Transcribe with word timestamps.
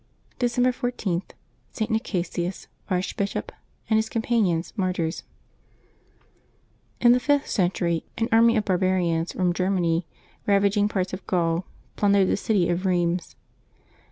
December 0.39 0.71
14.— 0.71 1.21
ST. 1.73 1.91
NICASIUS, 1.91 2.65
Archbishop, 2.89 3.51
and 3.87 3.97
his 3.97 4.09
Companions, 4.09 4.73
Martyrs. 4.75 5.21
IN 6.99 7.11
the 7.11 7.19
fifth 7.19 7.45
century 7.47 8.03
an 8.17 8.27
army 8.31 8.57
of 8.57 8.65
barbarians 8.65 9.33
from 9.33 9.53
Grer 9.53 9.69
many 9.69 10.07
ravaging 10.47 10.87
part 10.89 11.13
of 11.13 11.27
Gaul, 11.27 11.67
plundered 11.97 12.29
the 12.29 12.35
city 12.35 12.67
of 12.67 12.83
Rheims. 12.83 13.35